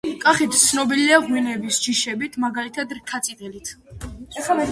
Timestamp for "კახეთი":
0.21-0.59